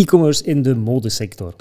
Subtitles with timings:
[0.00, 1.54] E-commerce in de modesector.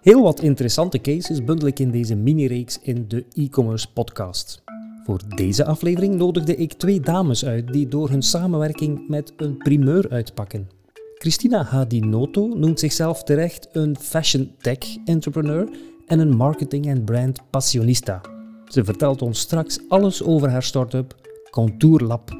[0.00, 4.62] Heel wat interessante cases bundel ik in deze mini-reeks in de e-commerce podcast.
[5.04, 10.06] Voor deze aflevering nodigde ik twee dames uit die door hun samenwerking met een primeur
[10.10, 10.68] uitpakken.
[11.14, 15.68] Christina Hadinoto noemt zichzelf terecht een fashion tech entrepreneur
[16.06, 18.20] en een marketing en brand passionista.
[18.68, 21.14] Ze vertelt ons straks alles over haar start-up
[21.50, 22.30] Contour Lab.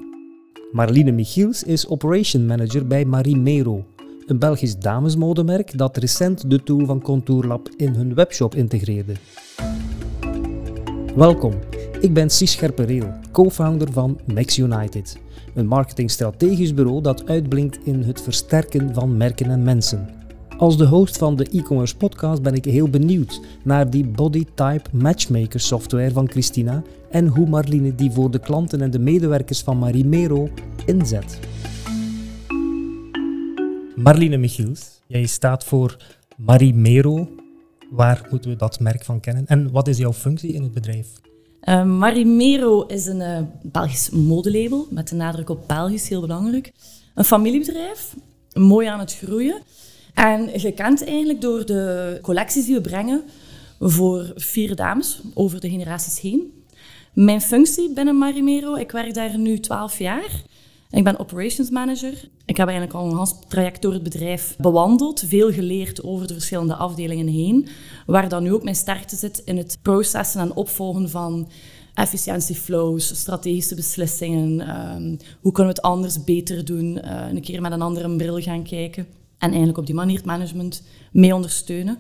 [0.73, 3.85] Marlene Michiels is operation manager bij Marimero,
[4.27, 9.13] een Belgisch damesmodemerk dat recent de tool van Contour Lab in hun webshop integreerde.
[11.17, 11.53] Welkom,
[12.01, 15.19] ik ben Cies Scherpereel, co-founder van Max United,
[15.55, 20.09] een marketingstrategisch bureau dat uitblinkt in het versterken van merken en mensen.
[20.59, 24.91] Als de host van de e-commerce podcast ben ik heel benieuwd naar die body type
[24.93, 29.79] matchmaker software van Christina en hoe Marlene die voor de klanten en de medewerkers van
[29.79, 30.49] Marimero
[30.87, 31.39] inzet.
[33.95, 35.97] Marlene Michiels, jij staat voor
[36.37, 37.29] Marimero.
[37.91, 39.47] Waar moeten we dat merk van kennen?
[39.47, 41.09] En wat is jouw functie in het bedrijf?
[41.63, 46.73] Uh, Marimero is een uh, Belgisch modelabel, met de nadruk op Belgisch, heel belangrijk.
[47.15, 48.15] Een familiebedrijf,
[48.53, 49.63] mooi aan het groeien.
[50.15, 53.23] En gekend eigenlijk door de collecties die we brengen
[53.81, 56.65] voor vier dames over de generaties heen.
[57.13, 60.43] Mijn functie binnen Marimero, ik werk daar nu 12 jaar.
[60.95, 62.29] Ik ben operations manager.
[62.45, 66.33] Ik heb eigenlijk al een hans traject door het bedrijf bewandeld, veel geleerd over de
[66.33, 67.69] verschillende afdelingen heen,
[68.07, 71.49] waar dan nu ook mijn sterkte zit in het processen en opvolgen van
[71.95, 77.73] efficiëntieflows, strategische beslissingen, um, hoe kunnen we het anders beter doen, uh, een keer met
[77.73, 79.07] een andere bril gaan kijken
[79.39, 81.99] en eigenlijk op die manier het management mee ondersteunen.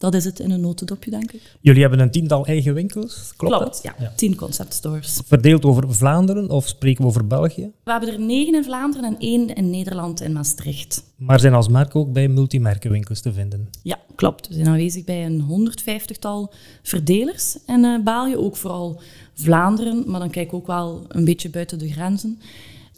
[0.00, 1.56] Dat is het in een notendopje, denk ik.
[1.60, 3.94] Jullie hebben een tiental eigen winkels, klopt, klopt ja.
[3.98, 4.12] ja.
[4.16, 5.20] Tien concept stores.
[5.26, 7.70] Verdeeld over Vlaanderen of spreken we over België?
[7.84, 11.04] We hebben er negen in Vlaanderen en één in Nederland en Maastricht.
[11.16, 13.68] Maar zijn als merk ook bij multimerkenwinkels te vinden?
[13.82, 14.48] Ja, klopt.
[14.48, 19.00] We zijn aanwezig bij een 150-tal verdelers in uh, België, ook vooral
[19.34, 22.40] Vlaanderen, maar dan kijk ik ook wel een beetje buiten de grenzen.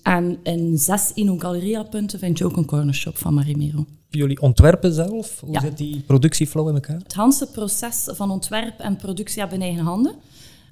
[0.02, 3.86] En in zes Inno Galleria punten vind je ook een cornershop van Marimero.
[4.14, 5.40] Jullie ontwerpen zelf?
[5.40, 6.98] Hoe zit die productieflow in elkaar?
[6.98, 10.14] Het hele proces van ontwerp en productie hebben in eigen handen.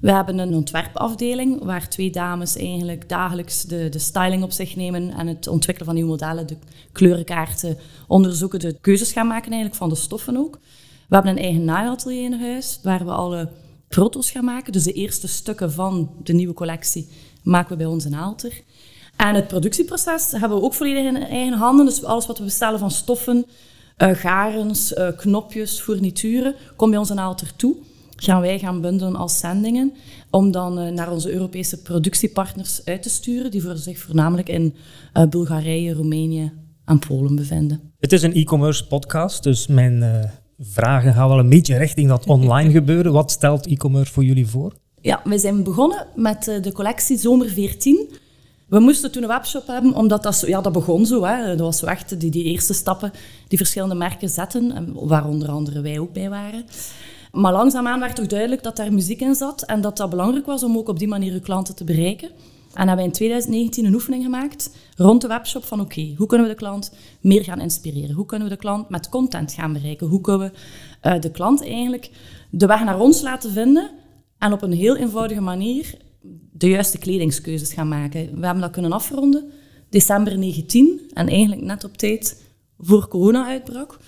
[0.00, 5.10] We hebben een ontwerpafdeling waar twee dames eigenlijk dagelijks de, de styling op zich nemen
[5.10, 6.56] en het ontwikkelen van nieuwe modellen, de
[6.92, 10.58] kleurenkaarten onderzoeken, de keuzes gaan maken eigenlijk van de stoffen ook.
[11.08, 13.50] We hebben een eigen naaiatelier in huis waar we alle
[13.88, 14.72] proto's gaan maken.
[14.72, 17.08] Dus de eerste stukken van de nieuwe collectie
[17.42, 18.62] maken we bij ons in Aalter.
[19.20, 21.86] En het productieproces hebben we ook volledig in eigen handen.
[21.86, 23.46] Dus alles wat we bestellen van stoffen,
[23.98, 27.76] uh, garens, uh, knopjes, fournituren, komt bij ons een Aalter toe.
[28.16, 29.92] Gaan wij gaan bundelen als zendingen,
[30.30, 34.74] om dan uh, naar onze Europese productiepartners uit te sturen, die voor zich voornamelijk in
[35.30, 36.52] Bulgarije, Roemenië
[36.84, 37.80] en Polen bevinden.
[37.98, 42.70] Het is een e-commerce podcast, dus mijn vragen gaan wel een beetje richting dat online
[42.80, 43.12] gebeuren.
[43.12, 44.72] Wat stelt e-commerce voor jullie voor?
[45.00, 48.08] Ja, we zijn begonnen met de collectie Zomer 14.
[48.70, 51.24] We moesten toen een webshop hebben, omdat dat, ja, dat begon zo.
[51.24, 51.46] Hè.
[51.46, 53.12] Dat was zo echt die, die eerste stappen
[53.48, 56.64] die verschillende merken zetten, waar onder andere wij ook bij waren.
[57.32, 60.62] Maar langzaamaan werd toch duidelijk dat daar muziek in zat en dat dat belangrijk was
[60.62, 62.28] om ook op die manier uw klanten te bereiken.
[62.74, 66.46] En hebben we in 2019 een oefening gemaakt rond de webshop van oké, hoe kunnen
[66.46, 68.14] we de klant meer gaan inspireren?
[68.14, 70.06] Hoe kunnen we de klant met content gaan bereiken?
[70.06, 70.52] Hoe kunnen
[71.02, 72.10] we uh, de klant eigenlijk
[72.50, 73.90] de weg naar ons laten vinden
[74.38, 75.94] en op een heel eenvoudige manier
[76.52, 78.20] de juiste kledingskeuzes gaan maken.
[78.40, 79.50] We hebben dat kunnen afronden,
[79.88, 82.42] december 19, en eigenlijk net op tijd
[82.78, 83.98] voor corona uitbrak.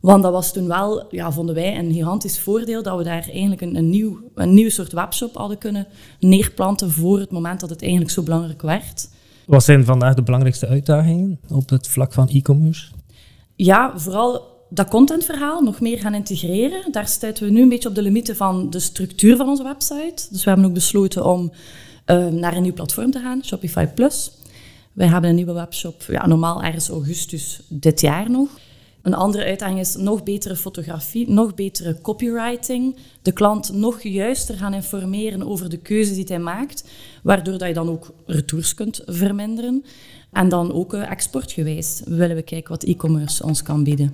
[0.00, 3.60] Want dat was toen wel, ja, vonden wij, een gigantisch voordeel dat we daar eigenlijk
[3.60, 5.86] een, een, nieuw, een nieuw soort webshop hadden kunnen
[6.20, 9.08] neerplanten voor het moment dat het eigenlijk zo belangrijk werd.
[9.46, 12.86] Wat zijn vandaag de belangrijkste uitdagingen op het vlak van e-commerce?
[13.56, 16.92] Ja, vooral dat contentverhaal nog meer gaan integreren.
[16.92, 20.26] Daar stuiten we nu een beetje op de limieten van de structuur van onze website.
[20.30, 21.52] Dus we hebben ook besloten om
[22.06, 24.32] uh, naar een nieuw platform te gaan, Shopify Plus.
[24.92, 28.48] Wij hebben een nieuwe webshop, ja, normaal ergens augustus dit jaar nog.
[29.02, 32.96] Een andere uitdaging is nog betere fotografie, nog betere copywriting.
[33.22, 36.84] De klant nog juister gaan informeren over de keuzes die hij maakt,
[37.22, 39.84] waardoor dat je dan ook retours kunt verminderen.
[40.32, 44.10] En dan ook uh, exportgewijs willen we kijken wat e-commerce ons kan bieden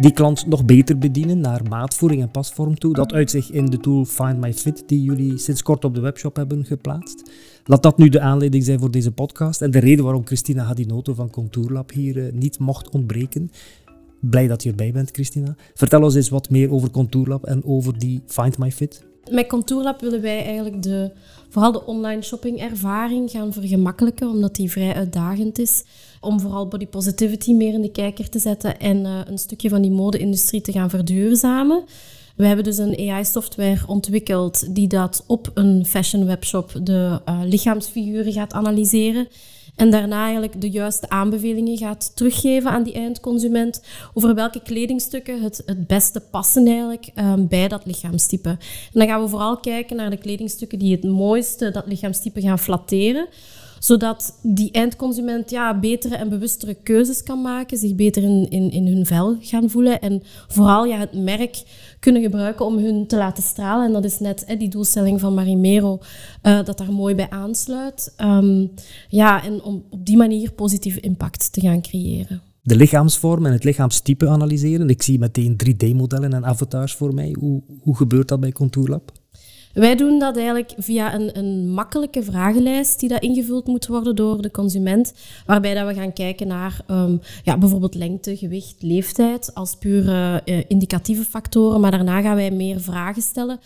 [0.00, 2.94] die klant nog beter bedienen naar maatvoering en pasvorm toe.
[2.94, 6.36] Dat uitzicht in de tool Find My Fit die jullie sinds kort op de webshop
[6.36, 7.30] hebben geplaatst.
[7.64, 11.14] Laat dat nu de aanleiding zijn voor deze podcast en de reden waarom Christina Hadinoto
[11.14, 13.50] van Contourlab hier eh, niet mocht ontbreken.
[14.20, 15.56] Blij dat je erbij bent, Christina.
[15.74, 19.06] Vertel ons eens wat meer over Contourlab en over die Find My Fit.
[19.30, 21.10] Met Contourlab willen wij eigenlijk de,
[21.48, 25.84] vooral de online shopping ervaring gaan vergemakkelijken, omdat die vrij uitdagend is.
[26.20, 29.82] Om vooral body positivity meer in de kijker te zetten en uh, een stukje van
[29.82, 31.84] die mode-industrie te gaan verduurzamen.
[32.36, 38.32] We hebben dus een AI-software ontwikkeld die dat op een fashion webshop de uh, lichaamsfiguren
[38.32, 39.28] gaat analyseren.
[39.78, 43.82] En daarna eigenlijk de juiste aanbevelingen gaat teruggeven aan die eindconsument
[44.14, 48.48] over welke kledingstukken het het beste passen eigenlijk um, bij dat lichaamstype.
[48.48, 48.58] En
[48.92, 53.28] dan gaan we vooral kijken naar de kledingstukken die het mooiste dat lichaamstype gaan flatteren
[53.78, 58.86] zodat die eindconsument ja, betere en bewustere keuzes kan maken, zich beter in, in, in
[58.86, 61.62] hun vel gaan voelen en vooral ja, het merk
[62.00, 63.86] kunnen gebruiken om hun te laten stralen.
[63.86, 65.98] En dat is net hè, die doelstelling van Marimero,
[66.42, 68.14] uh, dat daar mooi bij aansluit.
[68.20, 68.70] Um,
[69.08, 72.42] ja, en om op die manier positieve impact te gaan creëren.
[72.62, 74.88] De lichaamsvorm en het lichaamstype analyseren.
[74.88, 77.36] Ik zie meteen 3D-modellen en avatars voor mij.
[77.38, 79.12] Hoe, hoe gebeurt dat bij Contourlab?
[79.78, 84.42] Wij doen dat eigenlijk via een, een makkelijke vragenlijst die dat ingevuld moet worden door
[84.42, 85.12] de consument,
[85.46, 90.64] waarbij dat we gaan kijken naar um, ja, bijvoorbeeld lengte, gewicht, leeftijd als pure uh,
[90.68, 93.60] indicatieve factoren, maar daarna gaan wij meer vragen stellen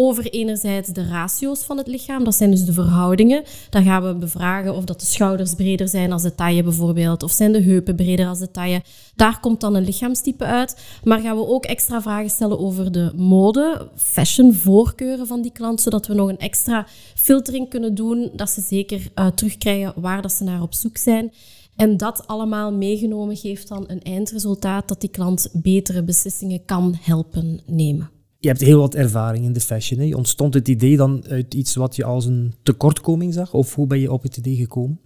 [0.00, 3.44] over enerzijds de ratio's van het lichaam, dat zijn dus de verhoudingen.
[3.70, 7.30] Dan gaan we bevragen of dat de schouders breder zijn als de taille bijvoorbeeld, of
[7.30, 8.82] zijn de heupen breder als de taille.
[9.16, 10.80] Daar komt dan een lichaamstype uit.
[11.04, 15.80] Maar gaan we ook extra vragen stellen over de mode, fashion, voorkeuren van die klant,
[15.80, 20.32] zodat we nog een extra filtering kunnen doen, dat ze zeker uh, terugkrijgen waar dat
[20.32, 21.32] ze naar op zoek zijn.
[21.76, 27.60] En dat allemaal meegenomen geeft dan een eindresultaat dat die klant betere beslissingen kan helpen
[27.66, 28.17] nemen.
[28.40, 30.00] Je hebt heel wat ervaring in de fashion.
[30.00, 30.16] Hè?
[30.16, 33.54] Ontstond het idee dan uit iets wat je als een tekortkoming zag?
[33.54, 35.00] Of hoe ben je op het idee gekomen?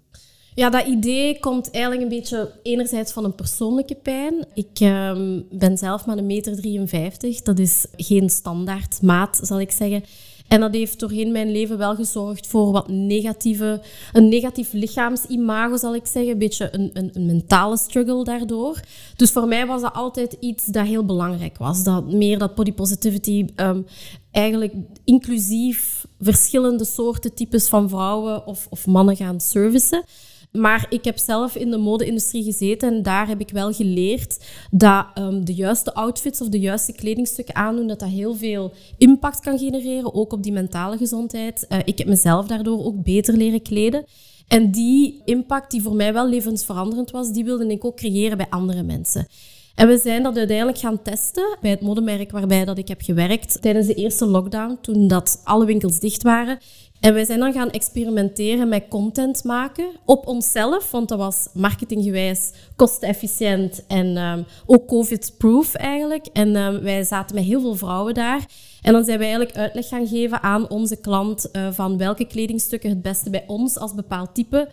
[0.55, 4.46] Ja, dat idee komt eigenlijk een beetje enerzijds van een persoonlijke pijn.
[4.55, 7.43] Ik uh, ben zelf maar een meter 53.
[7.43, 10.05] Dat is geen standaard maat, zal ik zeggen.
[10.53, 13.81] En dat heeft doorheen mijn leven wel gezorgd voor wat negatieve,
[14.13, 16.33] een negatief lichaamsimago, zal ik zeggen.
[16.33, 18.81] Een beetje een, een, een, mentale struggle daardoor.
[19.17, 21.83] Dus voor mij was dat altijd iets dat heel belangrijk was.
[21.83, 23.87] Dat meer dat body positivity um,
[24.31, 30.05] eigenlijk inclusief verschillende soorten types van vrouwen of, of mannen gaan servicen.
[30.53, 35.07] Maar ik heb zelf in de mode-industrie gezeten en daar heb ik wel geleerd dat
[35.19, 39.59] um, de juiste outfits of de juiste kledingstukken aandoen, dat dat heel veel impact kan
[39.59, 41.67] genereren, ook op die mentale gezondheid.
[41.69, 44.05] Uh, ik heb mezelf daardoor ook beter leren kleden.
[44.49, 48.47] En die impact, die voor mij wel levensveranderend was, die wilde ik ook creëren bij
[48.51, 49.27] andere mensen.
[49.75, 53.63] En we zijn dat uiteindelijk gaan testen bij het modemerk waarbij dat ik heb gewerkt
[53.63, 56.59] tijdens de eerste lockdown, toen dat alle winkels dicht waren.
[57.03, 62.53] En wij zijn dan gaan experimenteren met content maken op onszelf, want dat was marketinggewijs
[62.77, 66.27] kostenefficiënt en um, ook COVID-proof eigenlijk.
[66.33, 68.47] En um, wij zaten met heel veel vrouwen daar.
[68.83, 72.91] En dan zijn wij eigenlijk uitleg gaan geven aan onze klant uh, van welke kledingstukken
[72.91, 74.69] het beste bij ons als bepaald type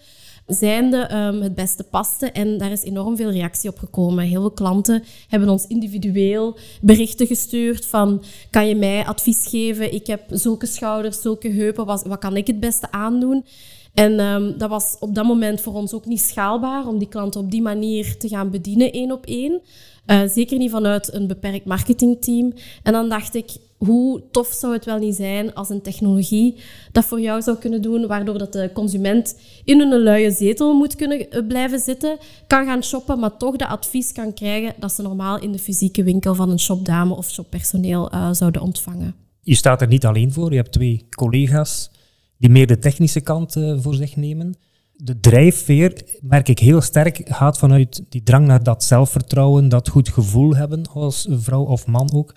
[0.50, 2.32] zijnde um, het beste paste.
[2.32, 4.26] En daar is enorm veel reactie op gekomen.
[4.26, 9.94] Heel veel klanten hebben ons individueel berichten gestuurd van kan je mij advies geven?
[9.94, 13.46] Ik heb zulke schouders, zulke heupen, wat, kan ik het beste aandoen?
[13.94, 17.42] En um, dat was op dat moment voor ons ook niet schaalbaar om die klanten
[17.42, 19.62] op die manier te gaan bedienen, één op één.
[20.10, 22.54] Uh, zeker niet vanuit een beperkt marketingteam.
[22.84, 26.56] En dan dacht ik, hoe tof zou het wel niet zijn als een technologie
[26.92, 30.96] dat voor jou zou kunnen doen, waardoor dat de consument in een luie zetel moet
[30.96, 32.18] kunnen eh, blijven zitten,
[32.48, 36.04] kan gaan shoppen, maar toch de advies kan krijgen dat ze normaal in de fysieke
[36.04, 39.16] winkel van een shopdame of shoppersoneel uh, zouden ontvangen.
[39.42, 41.92] Je staat er niet alleen voor, je hebt twee collega's
[42.38, 44.56] die meer de technische kant voor zich nemen.
[45.02, 50.10] De drijfveer, merk ik heel sterk, gaat vanuit die drang naar dat zelfvertrouwen, dat goed
[50.10, 52.34] gevoel hebben als vrouw of man ook.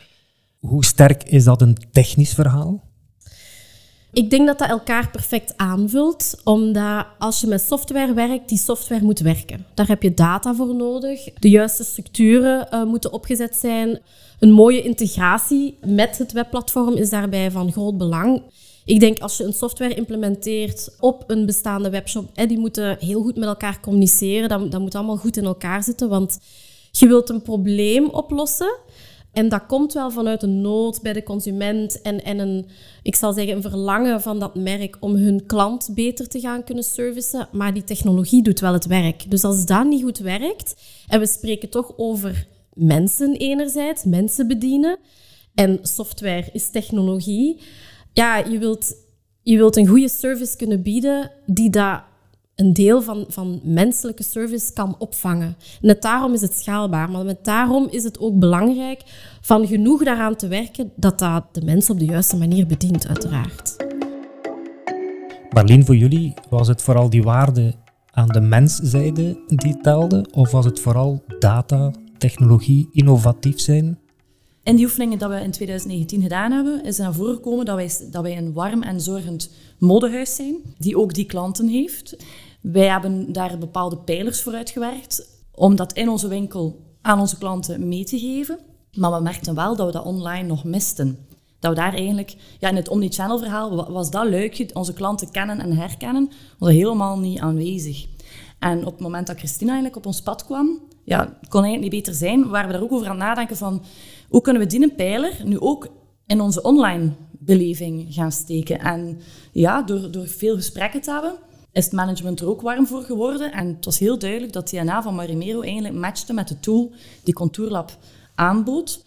[0.58, 2.90] Hoe sterk is dat een technisch verhaal?
[4.12, 9.04] Ik denk dat dat elkaar perfect aanvult, omdat als je met software werkt, die software
[9.04, 9.66] moet werken.
[9.74, 11.32] Daar heb je data voor nodig.
[11.38, 14.00] De juiste structuren uh, moeten opgezet zijn.
[14.38, 18.42] Een mooie integratie met het webplatform is daarbij van groot belang.
[18.84, 23.22] Ik denk als je een software implementeert op een bestaande webshop, hè, die moeten heel
[23.22, 24.48] goed met elkaar communiceren.
[24.48, 26.38] Dat, dat moet allemaal goed in elkaar zitten, want
[26.90, 28.76] je wilt een probleem oplossen.
[29.32, 32.66] En dat komt wel vanuit een nood bij de consument en, en een,
[33.02, 36.84] ik zal zeggen, een verlangen van dat merk om hun klant beter te gaan kunnen
[36.84, 37.48] servicen.
[37.52, 39.30] Maar die technologie doet wel het werk.
[39.30, 40.74] Dus als dat niet goed werkt,
[41.08, 44.98] en we spreken toch over mensen enerzijds, mensen bedienen,
[45.54, 47.60] en software is technologie.
[48.12, 48.94] Ja, je wilt,
[49.42, 52.02] je wilt een goede service kunnen bieden die dat
[52.54, 55.56] een deel van, van menselijke service kan opvangen.
[55.80, 59.02] Net daarom is het schaalbaar, maar met daarom is het ook belangrijk
[59.40, 63.76] van genoeg daaraan te werken dat dat de mensen op de juiste manier bedient, uiteraard.
[65.50, 67.74] Marleen, voor jullie was het vooral die waarde
[68.10, 70.26] aan de menszijde die telde?
[70.32, 73.98] Of was het vooral data, technologie, innovatief zijn?
[74.62, 77.90] In die oefeningen dat we in 2019 gedaan hebben, is naar voren gekomen dat wij,
[78.10, 82.16] dat wij een warm en zorgend modehuis zijn, die ook die klanten heeft.
[82.60, 87.88] Wij hebben daar bepaalde pijlers voor uitgewerkt, om dat in onze winkel aan onze klanten
[87.88, 88.58] mee te geven.
[88.92, 91.18] Maar we merkten wel dat we dat online nog misten.
[91.58, 95.60] Dat we daar eigenlijk, ja, in het omnichannel verhaal was dat luikje, onze klanten kennen
[95.60, 98.06] en herkennen, was helemaal niet aanwezig.
[98.58, 101.90] En op het moment dat Christina eigenlijk op ons pad kwam, ja, kon eigenlijk niet
[101.90, 103.82] beter zijn, waren we daar ook over aan het nadenken van,
[104.32, 105.88] hoe kunnen we die pijler nu ook
[106.26, 108.78] in onze online beleving gaan steken?
[108.78, 109.18] En
[109.52, 111.34] ja, door, door veel gesprekken te hebben,
[111.72, 113.52] is het management er ook warm voor geworden.
[113.52, 116.92] En het was heel duidelijk dat DNA van Marimero eigenlijk matchte met de tool
[117.24, 117.98] die Contourlab
[118.34, 119.04] aanbood.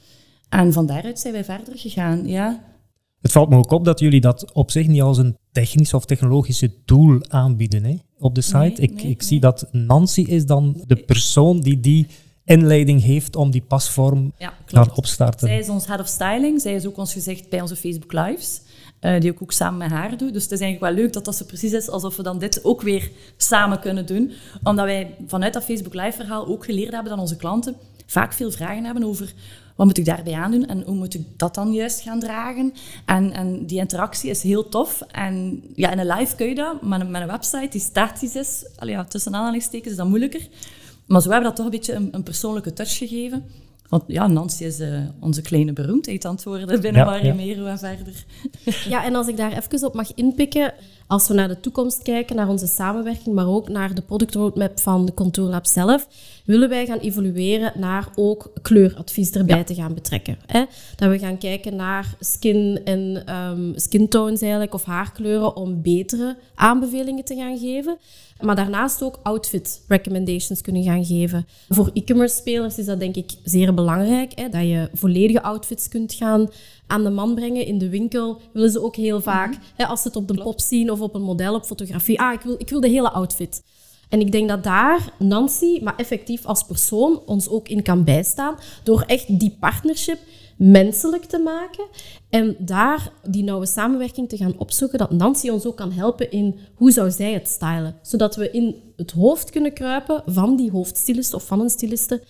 [0.50, 2.63] En van daaruit zijn wij verder gegaan, ja.
[3.22, 6.05] Het valt me ook op dat jullie dat op zich niet als een technisch of
[6.05, 8.82] technologische tool aanbieden hè, op de site.
[8.82, 12.08] ik, ik zie dat Nancy is dan de persoon die die
[12.46, 15.48] inleiding heeft om die pasvorm ja, gaan opstarten.
[15.48, 16.62] Zij is ons head of styling.
[16.62, 18.62] Zij is ook ons gezicht bij onze Facebook Lives.
[19.02, 20.32] Uh, die ik ook samen met haar doe.
[20.32, 22.64] Dus het is eigenlijk wel leuk dat dat zo precies is alsof we dan dit
[22.64, 24.32] ook weer samen kunnen doen.
[24.64, 27.75] Omdat wij vanuit dat Facebook Live verhaal ook geleerd hebben dat onze klanten
[28.06, 29.34] vaak veel vragen hebben over
[29.75, 32.74] wat moet ik daarbij aandoen en hoe moet ik dat dan juist gaan dragen.
[33.06, 35.02] En, en die interactie is heel tof.
[35.02, 38.66] En ja, in een live kun je dat, maar met een website die statisch is,
[38.80, 40.48] ja, tussen aanhalingstekens is dat moeilijker.
[41.05, 43.43] Maar zo hebben we dat toch een beetje een, een persoonlijke touch gegeven.
[43.89, 47.69] Want ja, Nancy is uh, onze kleine beroemdheid aan het worden binnen ja, Marimero ja.
[47.69, 48.25] en verder.
[48.89, 50.74] Ja, en als ik daar even op mag inpikken,
[51.07, 54.79] als we naar de toekomst kijken, naar onze samenwerking, maar ook naar de product roadmap
[54.79, 56.07] van de Contour Lab zelf,
[56.45, 60.38] willen wij gaan evolueren naar ook kleuradvies erbij te gaan betrekken.
[60.45, 60.63] Hè?
[60.95, 66.38] Dat we gaan kijken naar skin en um, skin tones eigenlijk, of haarkleuren, om betere
[66.55, 67.97] aanbevelingen te gaan geven.
[68.41, 71.45] Maar daarnaast ook outfit recommendations kunnen gaan geven.
[71.69, 76.13] Voor e-commerce spelers is dat denk ik zeer belangrijk, hè, dat je volledige outfits kunt
[76.13, 76.50] gaan
[76.88, 77.65] aan de man brengen.
[77.65, 79.60] In de winkel willen ze ook heel vaak, mhm.
[79.75, 82.34] hè, als ze het op de pop zien of op een model op fotografie, ah,
[82.34, 83.63] ik wil, ik wil de hele outfit.
[84.10, 88.56] En ik denk dat daar Nancy, maar effectief als persoon, ons ook in kan bijstaan
[88.84, 90.20] door echt die partnership
[90.58, 91.86] menselijk te maken
[92.30, 96.60] en daar die nauwe samenwerking te gaan opzoeken, dat Nancy ons ook kan helpen in
[96.75, 97.96] hoe zou zij het stylen.
[98.01, 102.22] Zodat we in het hoofd kunnen kruipen van die hoofdstylist of van een styliste,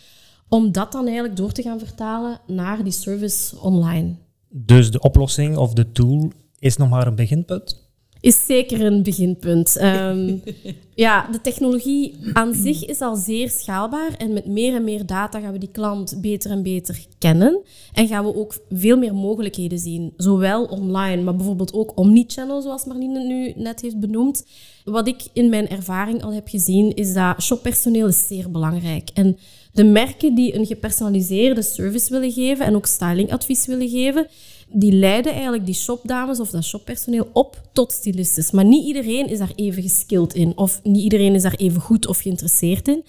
[0.49, 4.15] om dat dan eigenlijk door te gaan vertalen naar die service online.
[4.57, 7.85] Dus de oplossing of de tool is nog maar een beginpunt?
[8.25, 9.81] is zeker een beginpunt.
[9.81, 10.41] Um,
[11.05, 15.39] ja, de technologie aan zich is al zeer schaalbaar en met meer en meer data
[15.39, 17.61] gaan we die klant beter en beter kennen
[17.93, 22.85] en gaan we ook veel meer mogelijkheden zien, zowel online, maar bijvoorbeeld ook omnichannel, zoals
[22.85, 24.47] Marlene nu net heeft benoemd.
[24.83, 29.09] Wat ik in mijn ervaring al heb gezien, is dat shoppersoneel is zeer belangrijk.
[29.13, 29.37] En
[29.75, 34.27] de merken die een gepersonaliseerde service willen geven en ook stylingadvies willen geven,
[34.69, 38.51] die leiden eigenlijk die shopdames of dat shoppersoneel op tot stylistes.
[38.51, 42.07] Maar niet iedereen is daar even geskild in of niet iedereen is daar even goed
[42.07, 43.03] of geïnteresseerd in.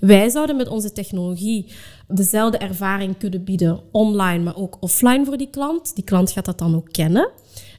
[0.00, 1.66] Wij zouden met onze technologie
[2.08, 5.94] dezelfde ervaring kunnen bieden online, maar ook offline voor die klant.
[5.94, 7.30] Die klant gaat dat dan ook kennen.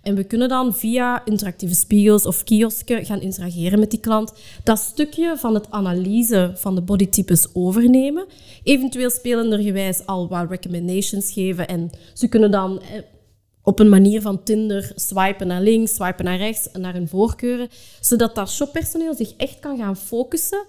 [0.02, 4.34] En we kunnen dan via interactieve spiegels of kiosken gaan interageren met die klant.
[4.64, 8.26] Dat stukje van het analyse van de bodytypes overnemen.
[8.64, 11.68] Eventueel spelendergewijs al wat recommendations geven.
[11.68, 13.02] En ze kunnen dan eh,
[13.64, 17.70] op een manier van Tinder swipen naar links, swipen naar rechts, naar hun voorkeuren.
[18.00, 20.66] Zodat dat shoppersoneel zich echt kan gaan focussen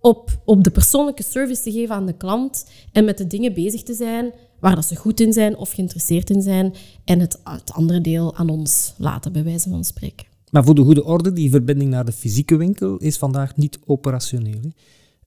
[0.00, 3.82] op, op de persoonlijke service te geven aan de klant en met de dingen bezig
[3.82, 4.32] te zijn
[4.64, 8.36] waar dat ze goed in zijn of geïnteresseerd in zijn en het, het andere deel
[8.36, 10.26] aan ons laten, bij wijze van spreken.
[10.50, 14.60] Maar voor de goede orde, die verbinding naar de fysieke winkel is vandaag niet operationeel.
[14.62, 14.68] Hè?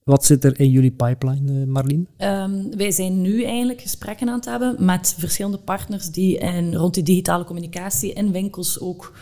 [0.04, 2.08] Wat zit er in jullie pipeline, eh, Marlien?
[2.18, 6.94] Um, wij zijn nu eigenlijk gesprekken aan het hebben met verschillende partners die in, rond
[6.94, 9.12] die digitale communicatie in winkels ook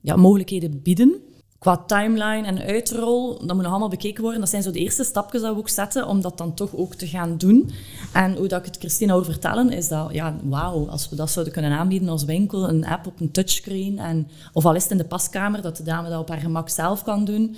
[0.00, 1.20] ja, mogelijkheden bieden.
[1.66, 4.40] Qua timeline en uitrol, dat moet nog allemaal bekeken worden.
[4.40, 6.94] Dat zijn zo de eerste stapjes dat we ook zetten om dat dan toch ook
[6.94, 7.70] te gaan doen.
[8.12, 11.30] En hoe dat ik het Christina wil vertellen, is dat, ja, wauw, als we dat
[11.30, 14.92] zouden kunnen aanbieden als winkel, een app op een touchscreen, en, of al is het
[14.92, 17.56] in de paskamer, dat de dame dat op haar gemak zelf kan doen.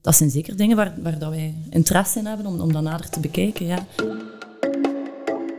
[0.00, 3.08] Dat zijn zeker dingen waar, waar dat wij interesse in hebben om, om dat nader
[3.08, 3.78] te bekijken, ja.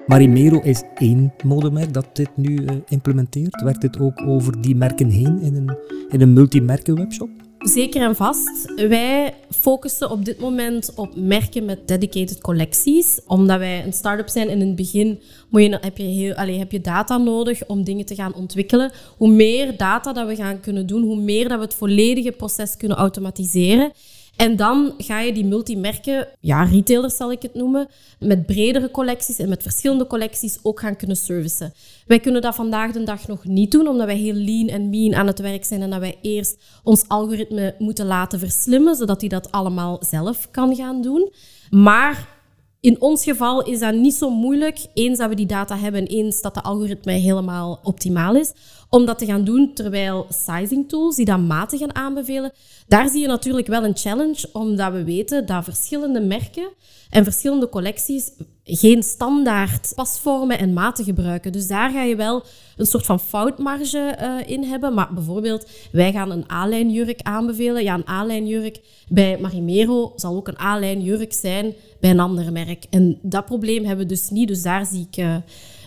[0.08, 3.62] Marimero is één modemerk dat dit nu uh, implementeert.
[3.62, 5.77] Werkt dit ook over die merken heen in een,
[6.10, 7.29] in een multimerken webshop?
[7.59, 8.73] Zeker en vast.
[8.75, 13.19] Wij focussen op dit moment op merken met dedicated collecties.
[13.27, 16.71] Omdat wij een start-up zijn in het begin moet je, heb, je heel, allez, heb
[16.71, 18.91] je data nodig om dingen te gaan ontwikkelen.
[19.17, 22.77] Hoe meer data dat we gaan kunnen doen, hoe meer dat we het volledige proces
[22.77, 23.91] kunnen automatiseren.
[24.36, 27.88] En dan ga je die multimerken, ja, retailers zal ik het noemen,
[28.19, 31.74] met bredere collecties en met verschillende collecties ook gaan kunnen servicen.
[32.07, 35.15] Wij kunnen dat vandaag de dag nog niet doen, omdat wij heel lean en mean
[35.15, 39.29] aan het werk zijn en dat wij eerst ons algoritme moeten laten verslimmen, zodat hij
[39.29, 41.31] dat allemaal zelf kan gaan doen.
[41.69, 42.38] Maar
[42.81, 46.07] in ons geval is dat niet zo moeilijk, eens dat we die data hebben en
[46.07, 48.51] eens dat de algoritme helemaal optimaal is,
[48.89, 52.51] om dat te gaan doen terwijl sizing tools die dat maten gaan aanbevelen,
[52.88, 56.69] daar zie je natuurlijk wel een challenge, omdat we weten dat verschillende merken
[57.10, 58.31] en verschillende collecties
[58.63, 61.51] geen standaard pasvormen en maten gebruiken.
[61.51, 62.43] Dus daar ga je wel
[62.77, 64.93] een soort van foutmarge uh, in hebben.
[64.93, 67.84] Maar bijvoorbeeld, wij gaan een A-lijn jurk aanbevelen.
[67.84, 72.51] Ja, een A-lijn jurk bij Marimero zal ook een A-lijn jurk zijn bij een ander
[72.51, 72.86] merk.
[72.89, 74.48] En dat probleem hebben we dus niet.
[74.48, 75.36] Dus daar zie ik uh,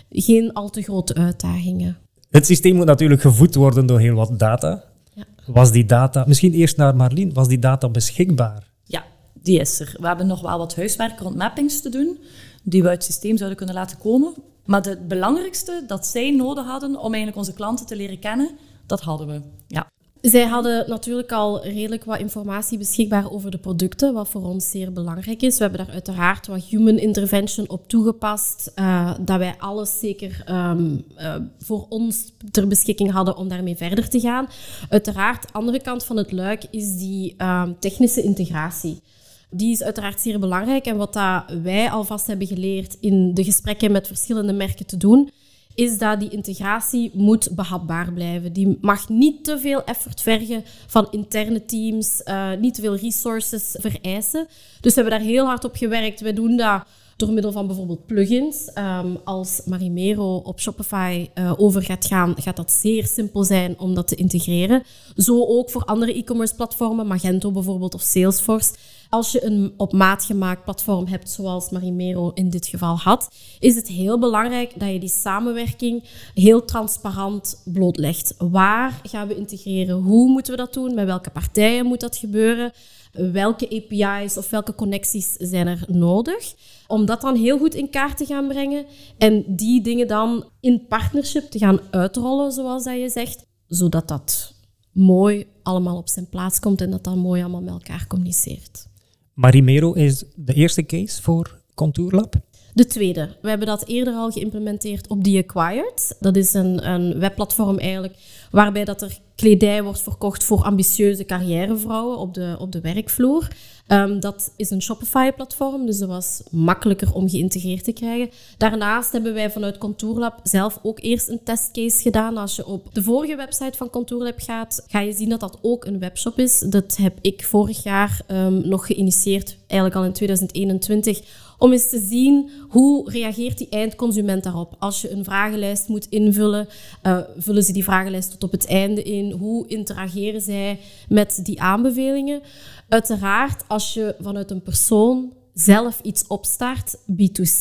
[0.09, 2.02] geen al te grote uitdagingen.
[2.33, 4.83] Het systeem moet natuurlijk gevoed worden door heel wat data.
[5.13, 5.23] Ja.
[5.45, 8.67] Was die data, misschien eerst naar Marlien, was die data beschikbaar?
[8.83, 9.95] Ja, die is er.
[9.99, 12.17] We hebben nog wel wat huiswerk rond mappings te doen,
[12.63, 14.33] die we uit het systeem zouden kunnen laten komen.
[14.65, 18.49] Maar het belangrijkste dat zij nodig hadden om eigenlijk onze klanten te leren kennen,
[18.85, 19.41] dat hadden we.
[19.67, 19.87] Ja.
[20.23, 24.93] Zij hadden natuurlijk al redelijk wat informatie beschikbaar over de producten, wat voor ons zeer
[24.93, 25.57] belangrijk is.
[25.57, 31.05] We hebben daar uiteraard wat human intervention op toegepast, uh, dat wij alles zeker um,
[31.17, 34.47] uh, voor ons ter beschikking hadden om daarmee verder te gaan.
[34.89, 39.01] Uiteraard, de andere kant van het luik is die um, technische integratie.
[39.49, 43.91] Die is uiteraard zeer belangrijk en wat dat wij alvast hebben geleerd in de gesprekken
[43.91, 45.29] met verschillende merken te doen,
[45.75, 48.53] is dat die integratie moet behapbaar blijven.
[48.53, 53.75] Die mag niet te veel effort vergen van interne teams, uh, niet te veel resources
[53.79, 54.47] vereisen.
[54.81, 56.21] Dus we hebben daar heel hard op gewerkt.
[56.21, 56.83] We doen dat
[57.25, 58.71] door middel van bijvoorbeeld plugins.
[58.77, 63.93] Um, als Marimero op Shopify uh, over gaat gaan, gaat dat zeer simpel zijn om
[63.93, 64.83] dat te integreren.
[65.15, 68.73] Zo ook voor andere e-commerce platformen, Magento bijvoorbeeld of Salesforce
[69.13, 73.75] als je een op maat gemaakt platform hebt, zoals Marimero in dit geval had, is
[73.75, 76.03] het heel belangrijk dat je die samenwerking
[76.33, 78.35] heel transparant blootlegt.
[78.37, 79.95] Waar gaan we integreren?
[79.95, 80.93] Hoe moeten we dat doen?
[80.93, 82.71] Met welke partijen moet dat gebeuren?
[83.13, 86.53] Welke API's of welke connecties zijn er nodig?
[86.87, 88.85] Om dat dan heel goed in kaart te gaan brengen
[89.17, 94.53] en die dingen dan in partnership te gaan uitrollen, zoals dat je zegt, zodat dat
[94.91, 98.87] mooi allemaal op zijn plaats komt en dat dat mooi allemaal met elkaar communiceert.
[99.33, 102.35] Marimero is de eerste case voor Contourlab?
[102.73, 103.29] De tweede.
[103.41, 106.15] We hebben dat eerder al geïmplementeerd op The Acquired.
[106.19, 108.15] Dat is een, een webplatform eigenlijk
[108.51, 113.47] waarbij dat er kledij wordt verkocht voor ambitieuze carrièrevrouwen op de, op de werkvloer.
[113.87, 118.29] Um, dat is een Shopify-platform, dus dat was makkelijker om geïntegreerd te krijgen.
[118.57, 122.37] Daarnaast hebben wij vanuit Contourlab zelf ook eerst een testcase gedaan.
[122.37, 125.85] Als je op de vorige website van Contourlab gaat, ga je zien dat dat ook
[125.85, 126.59] een webshop is.
[126.59, 131.21] Dat heb ik vorig jaar um, nog geïnitieerd, eigenlijk al in 2021
[131.63, 134.75] om eens te zien hoe reageert die eindconsument daarop.
[134.79, 136.67] Als je een vragenlijst moet invullen,
[137.03, 139.31] uh, vullen ze die vragenlijst tot op het einde in.
[139.31, 142.41] Hoe interageren zij met die aanbevelingen?
[142.89, 147.59] Uiteraard, als je vanuit een persoon zelf iets opstart, B2C,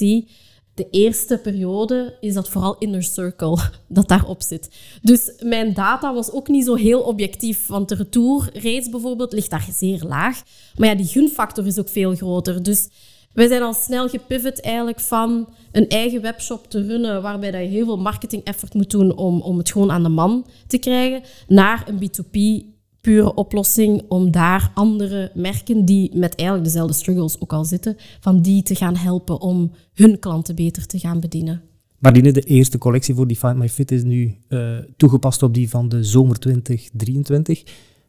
[0.74, 4.70] de eerste periode is dat vooral inner circle dat daarop zit.
[5.02, 8.50] Dus mijn data was ook niet zo heel objectief, want de retour
[8.90, 10.42] bijvoorbeeld ligt daar zeer laag.
[10.76, 12.62] Maar ja, die gunfactor is ook veel groter.
[12.62, 12.88] Dus
[13.32, 17.66] wij zijn al snel gepivot eigenlijk van een eigen webshop te runnen, waarbij dat je
[17.66, 21.22] heel veel marketing effort moet doen om, om het gewoon aan de man te krijgen,
[21.48, 22.66] naar een B2B
[23.00, 28.42] pure oplossing om daar andere merken die met eigenlijk dezelfde struggles ook al zitten, van
[28.42, 31.62] die te gaan helpen om hun klanten beter te gaan bedienen.
[31.98, 35.68] Marlene, de eerste collectie voor die Find My Fit is nu uh, toegepast op die
[35.68, 37.62] van de zomer 2023.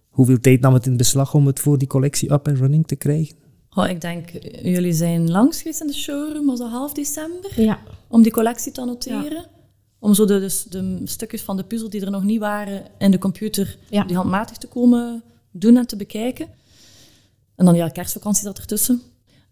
[0.10, 2.96] Hoeveel tijd nam het in beslag om het voor die collectie up and running te
[2.96, 3.36] krijgen?
[3.76, 4.30] Oh, ik denk,
[4.64, 7.62] jullie zijn langs geweest in de showroom, was dat half december?
[7.62, 7.80] Ja.
[8.08, 9.32] Om die collectie te noteren?
[9.32, 9.46] Ja.
[10.00, 13.12] Om zo de, dus de stukjes van de puzzel die er nog niet waren in
[13.12, 14.04] de computer, ja.
[14.04, 16.48] die handmatig te komen doen en te bekijken.
[17.56, 19.02] En dan ja, kerstvakantie zat ertussen.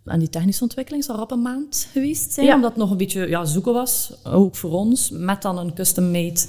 [0.05, 2.55] En die technische ontwikkeling zal op een maand geweest zijn, ja.
[2.55, 6.41] omdat het nog een beetje ja, zoeken was, ook voor ons, met dan een custom-made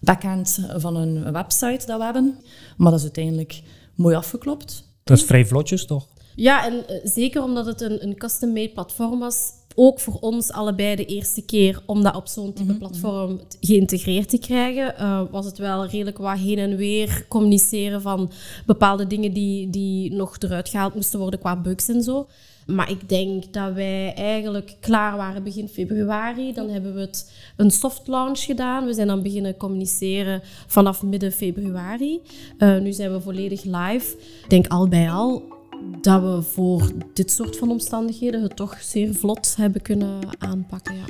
[0.00, 2.38] backend van een website dat we hebben.
[2.76, 3.62] Maar dat is uiteindelijk
[3.94, 4.84] mooi afgeklopt.
[5.04, 6.08] Dat is vrij vlotjes, toch?
[6.36, 10.96] Ja, en uh, zeker omdat het een, een custom-made platform was, ook voor ons allebei
[10.96, 14.94] de eerste keer om dat op zo'n type platform geïntegreerd te krijgen.
[14.98, 18.30] Uh, was het wel redelijk wat heen en weer communiceren van
[18.66, 22.26] bepaalde dingen die, die nog eruit gehaald moesten worden qua bugs en zo.
[22.66, 26.52] Maar ik denk dat wij eigenlijk klaar waren begin februari.
[26.52, 28.86] Dan hebben we het een soft launch gedaan.
[28.86, 32.20] We zijn dan beginnen communiceren vanaf midden februari.
[32.58, 34.16] Uh, nu zijn we volledig live.
[34.42, 35.42] Ik denk al bij al
[36.00, 40.94] dat we voor dit soort van omstandigheden het toch zeer vlot hebben kunnen aanpakken.
[40.94, 41.04] Ja.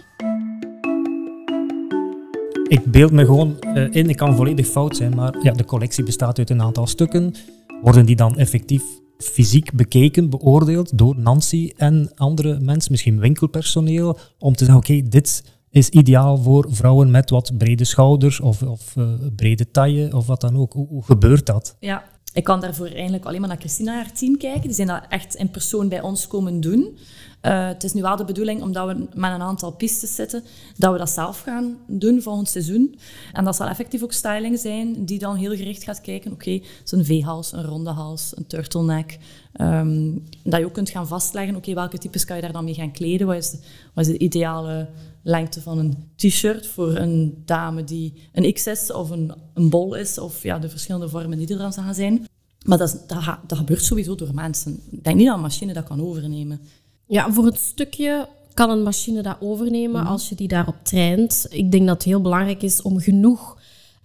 [2.69, 6.05] Ik beeld me gewoon uh, in, ik kan volledig fout zijn, maar ja, de collectie
[6.05, 7.35] bestaat uit een aantal stukken.
[7.83, 8.83] Worden die dan effectief
[9.19, 15.45] fysiek bekeken, beoordeeld door Nancy en andere mensen, misschien winkelpersoneel, om te zeggen, oké, dit
[15.71, 20.41] is ideaal voor vrouwen met wat brede schouders of, of uh, brede taille of wat
[20.41, 20.73] dan ook.
[20.73, 21.77] Hoe, gebeurt dat?
[21.81, 24.63] Ja, ik kan daarvoor eigenlijk alleen maar naar Christina en haar team kijken.
[24.63, 26.99] Die zijn dat echt in persoon bij ons komen doen.
[27.43, 30.43] Uh, het is nu wel de bedoeling, omdat we met een aantal pistes zitten,
[30.77, 32.99] dat we dat zelf gaan doen volgend seizoen.
[33.33, 36.69] En dat zal effectief ook styling zijn, die dan heel gericht gaat kijken, oké, okay,
[36.85, 39.19] zo'n V-hals, een ronde hals, een turtleneck.
[39.61, 42.65] Um, dat je ook kunt gaan vastleggen, oké, okay, welke types kan je daar dan
[42.65, 43.27] mee gaan kleden?
[43.27, 43.59] Wat is de,
[43.95, 44.89] wat is de ideale
[45.23, 50.19] lengte van een t-shirt voor een dame die een XS of een, een bol is,
[50.19, 52.27] of ja, de verschillende vormen die er dan gaan zijn.
[52.65, 54.81] Maar dat, dat, dat gebeurt sowieso door mensen.
[54.91, 56.61] Ik denk niet dat een machine dat kan overnemen.
[57.07, 61.47] Ja, voor het stukje kan een machine dat overnemen als je die daarop traint.
[61.51, 63.59] Ik denk dat het heel belangrijk is om genoeg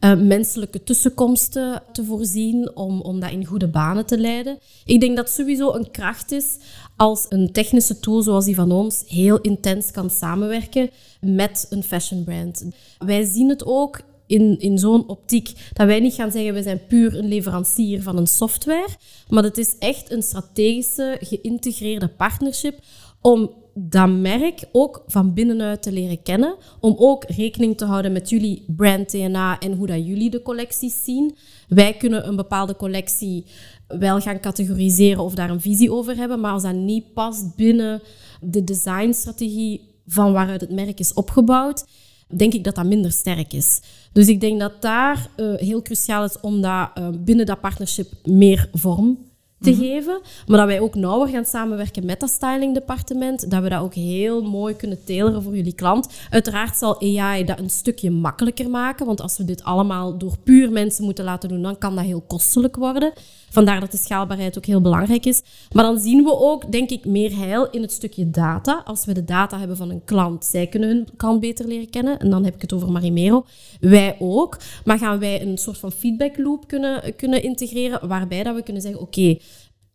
[0.06, 4.58] uh, menselijke tussenkomsten te voorzien om, om dat in goede banen te leiden.
[4.86, 6.58] Ik denk dat sowieso een kracht is
[6.96, 10.89] als een technische tool zoals die van ons heel intens kan samenwerken
[11.22, 12.65] met een fashion brand.
[12.98, 16.86] Wij zien het ook in, in zo'n optiek dat wij niet gaan zeggen we zijn
[16.88, 18.89] puur een leverancier van een software,
[19.30, 22.80] maar het is echt een strategische, geïntegreerde partnership
[23.22, 26.56] om dat merk ook van binnenuit te leren kennen.
[26.80, 31.04] Om ook rekening te houden met jullie brand DNA en hoe dat jullie de collecties
[31.04, 31.36] zien.
[31.68, 33.46] Wij kunnen een bepaalde collectie
[33.88, 38.02] wel gaan categoriseren of daar een visie over hebben, maar als dat niet past binnen
[38.42, 41.86] de designstrategie van waaruit het merk is opgebouwd,
[42.28, 43.82] denk ik dat dat minder sterk is.
[44.12, 48.12] Dus ik denk dat daar uh, heel cruciaal is om dat, uh, binnen dat partnership
[48.24, 49.18] meer vorm
[49.65, 49.86] te mm -hmm.
[49.86, 50.21] geven.
[50.47, 53.51] Maar dat wij ook nauwer gaan samenwerken met dat stylingdepartement.
[53.51, 56.08] Dat we dat ook heel mooi kunnen teleren voor jullie klant.
[56.30, 59.06] Uiteraard zal AI dat een stukje makkelijker maken.
[59.06, 62.23] Want als we dit allemaal door puur mensen moeten laten doen, dan kan dat heel
[62.28, 63.13] kostelijk worden.
[63.56, 65.41] Vandaar dat de schaalbaarheid ook heel belangrijk is.
[65.72, 68.82] Maar dan zien we ook, denk ik, meer heil in het stukje data.
[68.86, 72.20] Als we de data hebben van een klant, zij kunnen hun klant beter leren kennen.
[72.20, 73.46] En dan heb ik het over Marimero.
[73.80, 74.58] Wij ook.
[74.86, 78.82] Maar gaan wij een soort van feedback loop kunnen, kunnen integreren, waarbij dat we kunnen
[78.82, 79.38] zeggen, oké,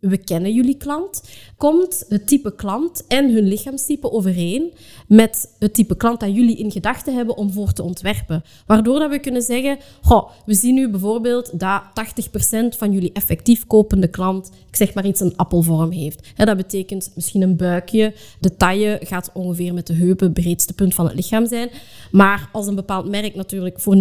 [0.00, 1.22] we kennen jullie klant.
[1.56, 4.72] Komt het type klant en hun lichaamstype overeen
[5.06, 8.42] met het type klant dat jullie in gedachten hebben om voor te ontwerpen?
[8.66, 11.82] Waardoor dat we kunnen zeggen, goh, we zien nu bijvoorbeeld dat
[12.74, 16.28] 80% van jullie effectief kopende klant, ik zeg maar iets, een appelvorm heeft.
[16.36, 18.14] dat betekent misschien een buikje.
[18.40, 21.70] De taille gaat ongeveer met de heupen het breedste punt van het lichaam zijn.
[22.10, 24.00] Maar als een bepaald merk natuurlijk voor 90%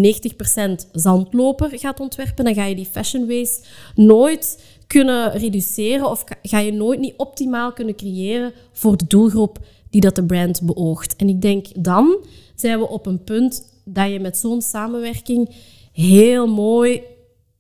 [0.92, 4.58] zandloper gaat ontwerpen, dan ga je die fashion waste nooit
[4.90, 10.16] kunnen reduceren of ga je nooit niet optimaal kunnen creëren voor de doelgroep die dat
[10.16, 11.16] de brand beoogt.
[11.16, 12.18] En ik denk dan
[12.56, 15.56] zijn we op een punt dat je met zo'n samenwerking
[15.92, 17.02] heel mooi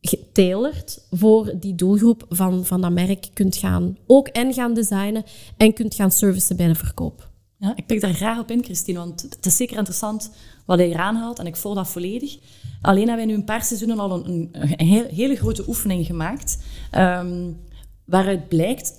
[0.01, 5.23] getailored voor die doelgroep van, van dat merk kunt gaan ook en gaan designen
[5.57, 7.28] en kunt gaan servicen bij de verkoop.
[7.59, 10.31] Ja, ik pik daar graag op in, Christine, want het is zeker interessant
[10.65, 12.37] wat hij eraan haalt en ik volg dat volledig.
[12.81, 16.57] Alleen hebben wij nu een paar seizoenen al een, een, een hele grote oefening gemaakt,
[16.97, 17.57] um,
[18.05, 18.93] waaruit blijkt,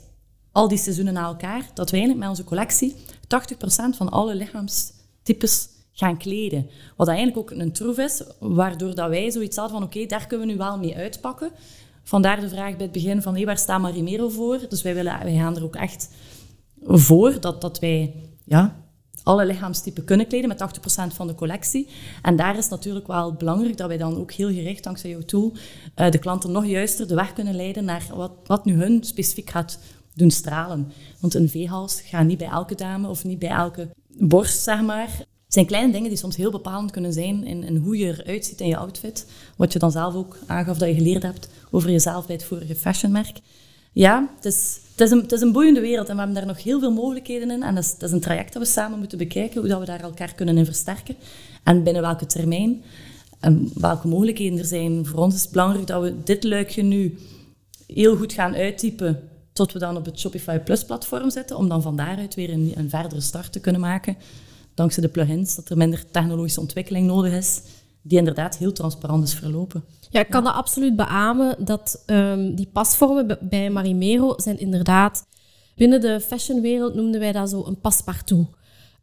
[0.52, 5.68] al die seizoenen na elkaar, dat wij eigenlijk met onze collectie 80% van alle lichaamstypes
[5.92, 6.66] gaan kleden.
[6.96, 10.46] Wat eigenlijk ook een troef is, waardoor dat wij zoiets hadden van oké, daar kunnen
[10.46, 11.50] we nu wel mee uitpakken.
[12.02, 14.58] Vandaar de vraag bij het begin van waar staat Marimero voor?
[14.68, 16.10] Dus wij, willen, wij gaan er ook echt
[16.86, 18.14] voor dat, dat wij
[18.50, 18.76] ja,
[19.22, 20.60] alle lichaamstypen kunnen kleden met
[21.12, 21.88] 80% van de collectie.
[22.22, 25.52] En daar is natuurlijk wel belangrijk dat wij dan ook heel gericht, dankzij jouw tool,
[25.96, 29.50] uh, de klanten nog juister de weg kunnen leiden naar wat, wat nu hun specifiek
[29.50, 29.78] gaat
[30.14, 30.92] doen stralen.
[31.20, 35.08] Want een V-hals gaat niet bij elke dame of niet bij elke borst, zeg maar.
[35.18, 38.46] Het zijn kleine dingen die soms heel bepalend kunnen zijn in, in hoe je eruit
[38.46, 39.26] ziet in je outfit.
[39.56, 42.74] Wat je dan zelf ook aangaf dat je geleerd hebt over jezelf bij het vorige
[42.74, 43.40] fashionmerk.
[43.92, 46.46] Ja, het is, het, is een, het is een boeiende wereld en we hebben daar
[46.46, 47.62] nog heel veel mogelijkheden in.
[47.62, 49.84] En dat is, dat is een traject dat we samen moeten bekijken, hoe dat we
[49.84, 51.16] daar elkaar kunnen in versterken.
[51.64, 52.82] En binnen welke termijn
[53.40, 55.06] en welke mogelijkheden er zijn.
[55.06, 57.18] Voor ons is het belangrijk dat we dit luikje nu
[57.86, 61.82] heel goed gaan uittypen tot we dan op het Shopify Plus platform zetten, om dan
[61.82, 64.16] van daaruit weer een, een verdere start te kunnen maken.
[64.74, 67.60] Dankzij de plugins, dat er minder technologische ontwikkeling nodig is,
[68.02, 69.84] die inderdaad heel transparant is verlopen.
[70.10, 75.28] Ja, ik kan dat absoluut beamen, dat um, die pasvormen bij Marimero zijn inderdaad...
[75.76, 78.46] Binnen de fashionwereld noemden wij dat zo een paspartout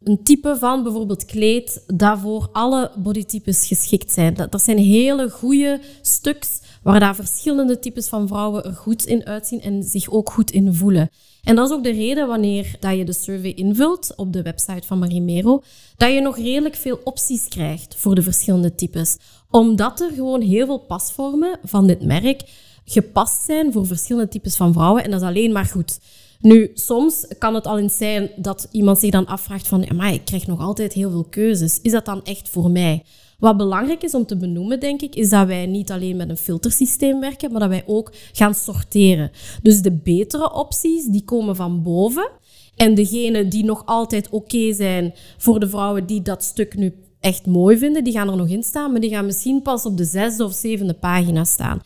[0.02, 4.34] een type van bijvoorbeeld kleed dat voor alle bodytypes geschikt zijn.
[4.34, 9.26] Dat, dat zijn hele goede stuks waar daar verschillende types van vrouwen er goed in
[9.26, 11.10] uitzien en zich ook goed in voelen.
[11.42, 14.86] En dat is ook de reden wanneer dat je de survey invult op de website
[14.86, 15.62] van Marimero,
[15.96, 19.16] dat je nog redelijk veel opties krijgt voor de verschillende types.
[19.50, 22.42] Omdat er gewoon heel veel pasvormen van dit merk
[22.84, 25.04] gepast zijn voor verschillende types van vrouwen.
[25.04, 25.98] En dat is alleen maar goed.
[26.40, 30.24] Nu, soms kan het al eens zijn dat iemand zich dan afvraagt van, maar ik
[30.24, 31.80] krijg nog altijd heel veel keuzes.
[31.82, 33.02] Is dat dan echt voor mij?
[33.38, 36.36] Wat belangrijk is om te benoemen, denk ik, is dat wij niet alleen met een
[36.36, 39.30] filtersysteem werken, maar dat wij ook gaan sorteren.
[39.62, 42.30] Dus de betere opties, die komen van boven.
[42.76, 47.46] En degene die nog altijd oké zijn voor de vrouwen die dat stuk nu echt
[47.46, 50.04] mooi vinden, die gaan er nog in staan, maar die gaan misschien pas op de
[50.04, 51.80] zesde of zevende pagina staan.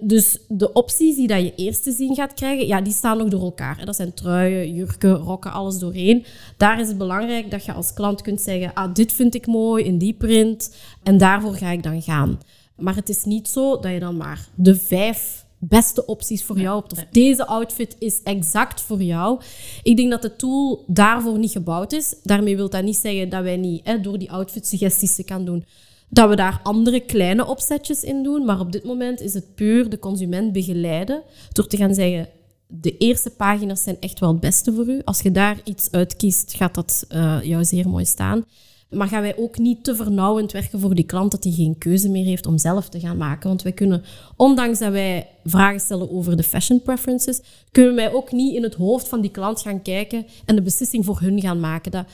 [0.00, 3.28] Dus de opties die dat je eerst te zien gaat krijgen, ja, die staan nog
[3.28, 3.84] door elkaar.
[3.84, 6.24] Dat zijn truien, jurken, rokken, alles doorheen.
[6.56, 9.84] Daar is het belangrijk dat je als klant kunt zeggen, ah, dit vind ik mooi
[9.84, 12.40] in die print en daarvoor ga ik dan gaan.
[12.76, 16.80] Maar het is niet zo dat je dan maar de vijf beste opties voor jou
[16.80, 16.92] hebt.
[16.92, 19.40] Of deze outfit is exact voor jou.
[19.82, 22.14] Ik denk dat de tool daarvoor niet gebouwd is.
[22.22, 25.44] Daarmee wil dat niet zeggen dat wij niet hè, door die outfit suggesties te kan
[25.44, 25.64] doen
[26.12, 28.44] dat we daar andere kleine opzetjes in doen.
[28.44, 31.22] Maar op dit moment is het puur de consument begeleiden
[31.52, 32.28] door te gaan zeggen.
[32.66, 35.00] De eerste pagina's zijn echt wel het beste voor u.
[35.04, 38.44] Als je daar iets uitkiest, gaat dat uh, jou zeer mooi staan.
[38.90, 42.08] Maar gaan wij ook niet te vernauwend werken voor die klant dat hij geen keuze
[42.08, 43.48] meer heeft om zelf te gaan maken.
[43.48, 44.02] Want wij kunnen,
[44.36, 48.74] ondanks dat wij vragen stellen over de fashion preferences, kunnen wij ook niet in het
[48.74, 51.90] hoofd van die klant gaan kijken en de beslissing voor hun gaan maken.
[51.90, 52.06] Dat,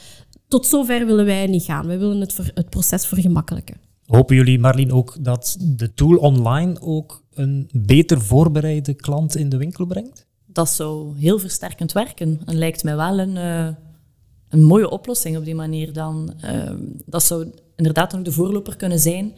[0.49, 1.87] tot zover willen wij niet gaan.
[1.87, 3.88] Wij willen het, het proces vergemakkelijken.
[4.09, 9.57] Hopen jullie, Marlien, ook dat de tool online ook een beter voorbereide klant in de
[9.57, 10.27] winkel brengt?
[10.47, 12.41] Dat zou heel versterkend werken.
[12.45, 13.69] En lijkt mij wel een, uh,
[14.49, 16.33] een mooie oplossing op die manier dan.
[16.45, 16.71] Uh,
[17.07, 19.33] dat zou inderdaad ook de voorloper kunnen zijn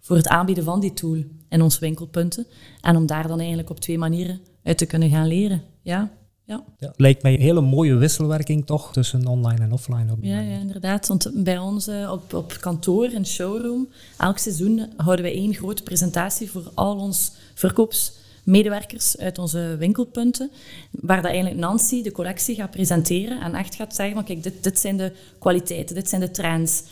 [0.00, 2.46] voor het aanbieden van die tool in onze winkelpunten.
[2.80, 5.62] En om daar dan eigenlijk op twee manieren uit te kunnen gaan leren.
[5.82, 6.10] Ja.
[6.50, 6.64] Ja.
[6.78, 6.92] ja.
[6.96, 10.12] lijkt mij een hele mooie wisselwerking toch tussen online en offline.
[10.12, 11.08] Op ja, ja, inderdaad.
[11.08, 15.82] Want bij ons uh, op, op kantoor en showroom, elk seizoen houden wij één grote
[15.82, 20.50] presentatie voor al ons verkoopsmedewerkers uit onze winkelpunten.
[20.90, 24.64] Waar dat eigenlijk Nancy de collectie gaat presenteren en echt gaat zeggen van kijk, dit,
[24.64, 26.82] dit zijn de kwaliteiten, dit zijn de trends.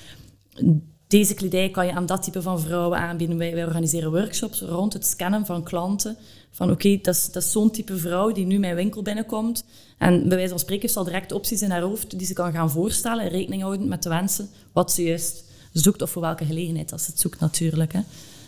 [1.07, 3.39] Deze kledij kan je aan dat type van vrouwen aanbieden.
[3.39, 6.17] Wij, wij organiseren workshops rond het scannen van klanten
[6.51, 9.65] van oké, dat is, dat is zo'n type vrouw die nu mijn winkel binnenkomt.
[9.99, 12.71] En bij wijze van spreken zal direct opties in haar hoofd die ze kan gaan
[12.71, 16.93] voorstellen en rekening houden met de wensen wat ze juist zoekt of voor welke gelegenheid
[16.93, 17.93] als ze het zoekt natuurlijk.
[17.93, 18.01] Hè.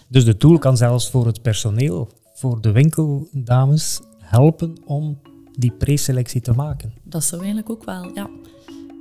[0.09, 5.19] Dus de tool kan zelfs voor het personeel, voor de winkeldames, helpen om
[5.59, 6.93] die preselectie te maken.
[7.03, 8.31] Dat zou eigenlijk ook wel, ja.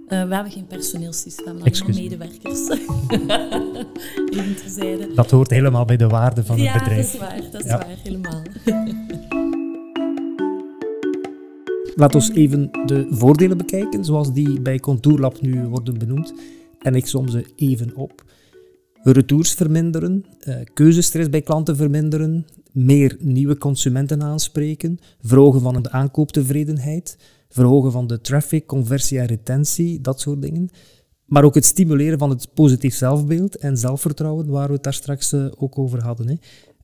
[0.10, 2.70] Uh, we hebben geen personeelssysteem, we hebben medewerkers.
[4.38, 5.14] Even terzijde.
[5.14, 7.14] Dat hoort helemaal bij de waarde van het bedrijf.
[7.14, 7.52] Ja, dat is waar.
[7.52, 8.42] Dat is waar, helemaal.
[11.96, 16.34] Laat ons even de voordelen bekijken, zoals die bij Contourlab nu worden benoemd.
[16.80, 18.24] En ik som ze even op.
[19.04, 27.18] Retours verminderen, uh, keuzestress bij klanten verminderen, meer nieuwe consumenten aanspreken, verhogen van de aankooptevredenheid,
[27.50, 30.70] verhogen van de traffic, conversie en retentie, dat soort dingen.
[31.26, 35.34] Maar ook het stimuleren van het positief zelfbeeld en zelfvertrouwen, waar we het daar straks
[35.34, 36.28] uh, ook over hadden.
[36.28, 36.36] Hè.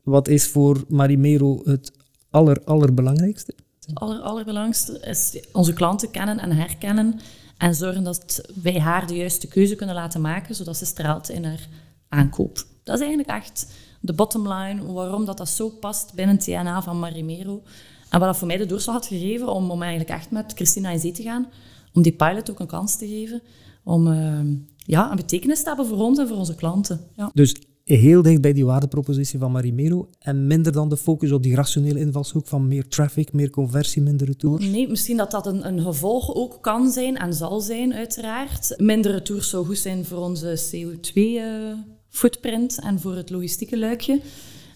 [0.03, 1.91] Wat is voor Marimero het
[2.29, 3.53] aller, allerbelangrijkste?
[3.85, 7.19] Het aller, allerbelangrijkste is onze klanten kennen en herkennen
[7.57, 11.45] en zorgen dat wij haar de juiste keuze kunnen laten maken, zodat ze straalt in
[11.45, 11.67] haar
[12.09, 12.65] aankoop.
[12.83, 13.67] Dat is eigenlijk echt
[13.99, 17.63] de bottom line, waarom dat, dat zo past binnen het DNA van Marimero.
[18.09, 20.89] En wat dat voor mij de doorslag had gegeven om, om eigenlijk echt met Christina
[20.89, 21.47] in zee te gaan,
[21.93, 23.41] om die pilot ook een kans te geven,
[23.83, 24.39] om uh,
[24.77, 26.99] ja, een betekenis te hebben voor ons en voor onze klanten.
[27.15, 27.31] Ja.
[27.33, 31.55] Dus heel dicht bij die waardepropositie van Marimero en minder dan de focus op die
[31.55, 34.65] rationele invalshoek van meer traffic, meer conversie, minder retours?
[34.65, 38.73] Nee, misschien dat dat een, een gevolg ook kan zijn en zal zijn, uiteraard.
[38.77, 44.21] Minder retours zou goed zijn voor onze CO2-footprint eh, en voor het logistieke luikje.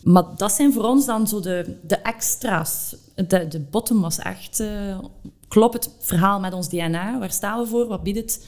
[0.03, 2.95] Maar dat zijn voor ons dan zo de, de extra's.
[3.15, 4.59] De, de bottom was echt...
[4.59, 4.99] Uh,
[5.47, 7.19] klopt het verhaal met ons DNA?
[7.19, 7.87] Waar staan we voor?
[7.87, 8.47] Wat biedt het?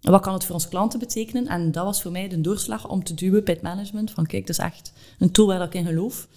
[0.00, 1.46] Wat kan het voor onze klanten betekenen?
[1.46, 4.10] En dat was voor mij de doorslag om te duwen bij het management.
[4.10, 6.28] Van kijk, dat is echt een tool waar ik in geloof.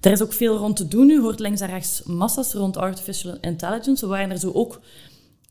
[0.00, 1.10] Er is ook veel rond te doen.
[1.10, 4.04] U hoort links en rechts massa's rond artificial intelligence.
[4.04, 4.80] We waren er zo ook,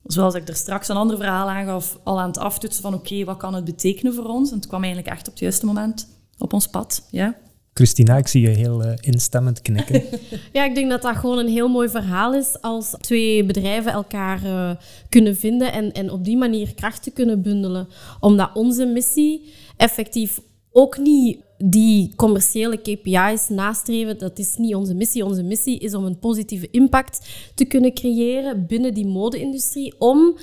[0.03, 3.37] zoals ik er straks een ander verhaal aangaf, al aan het aftoetsen van oké, wat
[3.37, 4.49] kan het betekenen voor ons?
[4.51, 6.07] En het kwam eigenlijk echt op het juiste moment
[6.37, 7.07] op ons pad.
[7.11, 7.35] Ja.
[7.73, 10.03] Christina, ik zie je heel uh, instemmend knikken.
[10.53, 14.43] ja, ik denk dat dat gewoon een heel mooi verhaal is als twee bedrijven elkaar
[14.43, 14.71] uh,
[15.09, 17.87] kunnen vinden en, en op die manier krachten kunnen bundelen.
[18.19, 20.39] Omdat onze missie effectief
[20.71, 24.17] ook niet die commerciële KPI's nastreven.
[24.17, 25.25] Dat is niet onze missie.
[25.25, 29.93] Onze missie is om een positieve impact te kunnen creëren binnen die mode-industrie.
[29.97, 30.37] Om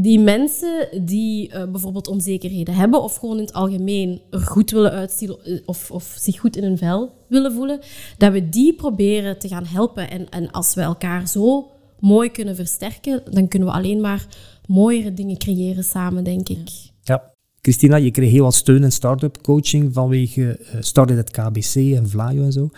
[0.00, 4.90] die mensen die uh, bijvoorbeeld onzekerheden hebben of gewoon in het algemeen er goed willen
[4.90, 7.80] uitzien eh, of, of zich goed in hun vel willen voelen,
[8.18, 10.10] dat we die proberen te gaan helpen.
[10.10, 14.26] En, en als we elkaar zo mooi kunnen versterken, dan kunnen we alleen maar
[14.66, 16.68] mooiere dingen creëren samen, denk ik.
[17.02, 17.32] Ja.
[17.60, 22.08] Christina, je kreeg heel wat steun en start-up coaching vanwege uh, Started het KBC en
[22.08, 22.70] Vlaio en zo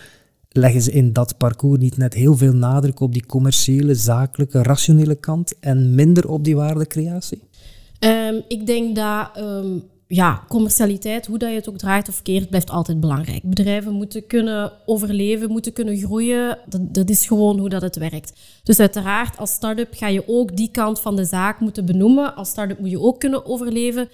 [0.51, 5.15] leggen ze in dat parcours niet net heel veel nadruk op die commerciële, zakelijke, rationele
[5.15, 7.41] kant en minder op die waardecreatie?
[7.99, 12.49] Um, ik denk dat um, ja, commercialiteit, hoe dat je het ook draait of keert,
[12.49, 13.43] blijft altijd belangrijk.
[13.43, 16.57] Bedrijven moeten kunnen overleven, moeten kunnen groeien.
[16.69, 18.33] Dat, dat is gewoon hoe dat het werkt.
[18.63, 22.35] Dus uiteraard, als start-up ga je ook die kant van de zaak moeten benoemen.
[22.35, 24.09] Als start-up moet je ook kunnen overleven.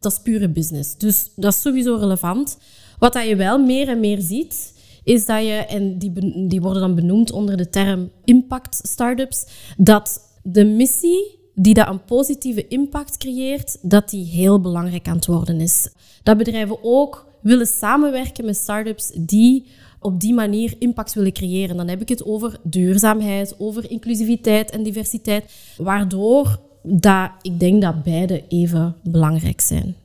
[0.00, 0.96] Dat is pure business.
[0.96, 2.58] Dus dat is sowieso relevant.
[2.98, 4.72] Wat dat je wel meer en meer ziet,
[5.08, 6.12] is dat je, en die,
[6.48, 12.04] die worden dan benoemd onder de term impact startups, dat de missie die dat een
[12.04, 15.88] positieve impact creëert, dat die heel belangrijk aan het worden is.
[16.22, 19.66] Dat bedrijven ook willen samenwerken met startups die
[20.00, 21.76] op die manier impact willen creëren.
[21.76, 28.02] Dan heb ik het over duurzaamheid, over inclusiviteit en diversiteit, waardoor dat, ik denk dat
[28.02, 29.96] beide even belangrijk zijn.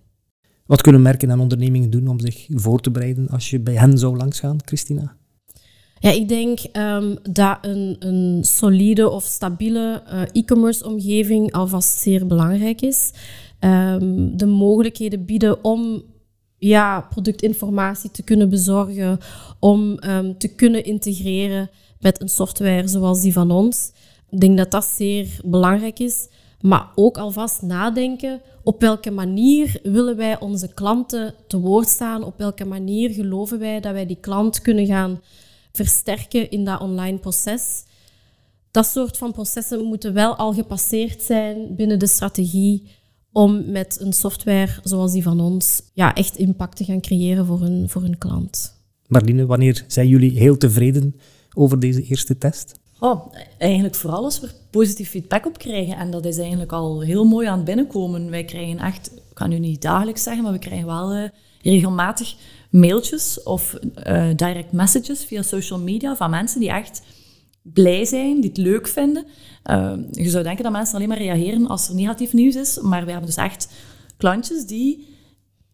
[0.73, 3.97] Wat kunnen merken en ondernemingen doen om zich voor te bereiden als je bij hen
[3.97, 5.15] zou langsgaan, Christina?
[5.99, 12.27] Ja, ik denk um, dat een, een, solide of stabiele uh, e-commerce omgeving alvast zeer
[12.27, 13.11] belangrijk is.
[13.59, 16.03] Um, de mogelijkheden bieden om
[16.57, 19.17] ja, productinformatie te kunnen bezorgen,
[19.59, 23.91] om um, te kunnen integreren met een software zoals die van ons.
[24.29, 26.27] Ik denk dat dat zeer belangrijk is.
[26.61, 32.23] Maar ook alvast nadenken op welke manier willen wij onze klanten te woord staan?
[32.23, 35.21] Op welke manier geloven wij dat wij die klant kunnen gaan
[35.71, 37.83] versterken in dat online proces?
[38.71, 42.87] Dat soort van processen moeten wel al gepasseerd zijn binnen de strategie
[43.31, 47.59] om met een software zoals die van ons ja, echt impact te gaan creëren voor
[47.59, 48.81] hun, voor hun klant.
[49.07, 51.15] Marline, wanneer zijn jullie heel tevreden
[51.53, 52.81] over deze eerste test?
[53.03, 55.97] Oh, eigenlijk vooral als we positief feedback op krijgen.
[55.97, 58.29] En dat is eigenlijk al heel mooi aan het binnenkomen.
[58.29, 61.29] Wij krijgen echt, ik kan nu niet dagelijks zeggen, maar we krijgen wel uh,
[61.61, 62.35] regelmatig
[62.69, 67.01] mailtjes of uh, direct messages via social media van mensen die echt
[67.61, 69.25] blij zijn, die het leuk vinden.
[69.65, 73.05] Uh, je zou denken dat mensen alleen maar reageren als er negatief nieuws is, maar
[73.05, 73.67] we hebben dus echt
[74.17, 75.07] klantjes die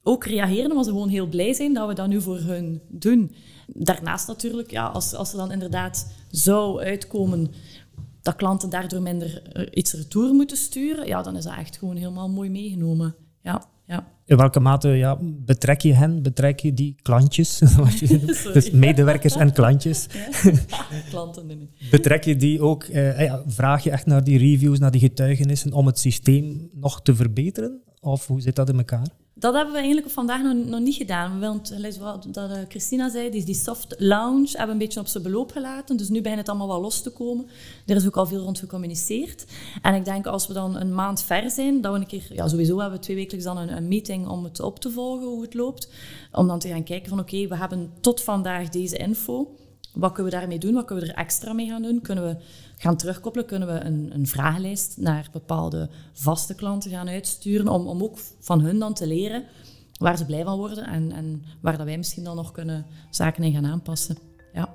[0.04, 3.36] ook reageren omdat ze gewoon heel blij zijn dat we dat nu voor hun doen.
[3.68, 7.52] Daarnaast natuurlijk, ja, als, als dan inderdaad zou uitkomen
[8.22, 11.96] dat klanten daardoor minder eh, iets retour moeten sturen, ja, dan is dat echt gewoon
[11.96, 13.16] helemaal mooi meegenomen.
[13.42, 14.08] Ja, ja.
[14.26, 17.62] In welke mate ja, betrek je hen, betrek je die klantjes,
[18.54, 20.08] dus medewerkers en klantjes.
[21.10, 21.70] Klanten, nee.
[21.92, 25.74] Betrek je die ook, eh, ja, vraag je echt naar die reviews, naar die getuigenissen
[25.74, 27.82] om het systeem nog te verbeteren?
[28.00, 29.08] Of hoe zit dat in elkaar?
[29.40, 31.40] Dat hebben we eigenlijk vandaag nog, nog niet gedaan.
[31.40, 35.08] Want wat dat, uh, Christina zei, die, die soft lounge hebben we een beetje op
[35.08, 35.98] zijn beloop gelaten.
[35.98, 37.48] Dus nu begint het allemaal wel los te komen.
[37.86, 39.46] Er is ook al veel rond gecommuniceerd.
[39.82, 42.28] En ik denk als we dan een maand ver zijn, dat we een keer...
[42.30, 45.28] Ja, sowieso hebben we twee wekelijks dan een, een meeting om het op te volgen,
[45.28, 45.90] hoe het loopt.
[46.32, 49.56] Om dan te gaan kijken van oké, we hebben tot vandaag deze info.
[49.94, 50.74] Wat kunnen we daarmee doen?
[50.74, 52.02] Wat kunnen we er extra mee gaan doen?
[52.02, 52.36] Kunnen we
[52.78, 53.48] gaan terugkoppelen?
[53.48, 57.68] Kunnen we een, een vragenlijst naar bepaalde vaste klanten gaan uitsturen?
[57.68, 59.44] Om, om ook van hun dan te leren
[60.00, 63.44] waar ze blij van worden en, en waar dat wij misschien dan nog kunnen zaken
[63.44, 64.18] in gaan aanpassen.
[64.54, 64.70] Ja.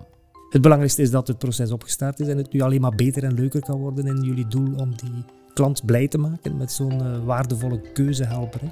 [0.51, 3.35] Het belangrijkste is dat het proces opgestart is en het nu alleen maar beter en
[3.35, 5.25] leuker kan worden in jullie doel om die
[5.55, 8.61] klant blij te maken met zo'n uh, waardevolle keuzehelper.
[8.61, 8.69] Hè.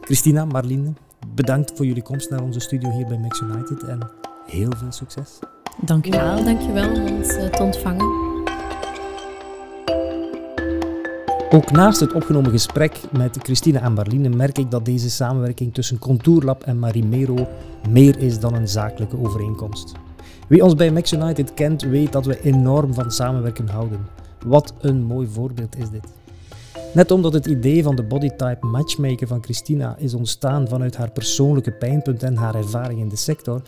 [0.00, 0.92] Christina, Marlene,
[1.34, 4.10] bedankt voor jullie komst naar onze studio hier bij Max United en
[4.46, 5.38] heel veel succes.
[5.80, 6.44] Dank u wel.
[6.44, 8.20] Dank je wel om ons uh, te ontvangen.
[11.50, 15.98] Ook naast het opgenomen gesprek met Christine en Marline merk ik dat deze samenwerking tussen
[15.98, 17.48] Contourlab en Marimero
[17.90, 19.92] meer is dan een zakelijke overeenkomst.
[20.48, 24.06] Wie ons bij Max United kent, weet dat we enorm van samenwerken houden.
[24.46, 26.04] Wat een mooi voorbeeld is dit.
[26.94, 31.72] Net omdat het idee van de bodytype matchmaker van Christina is ontstaan vanuit haar persoonlijke
[31.72, 33.62] pijnpunt en haar ervaring in de sector,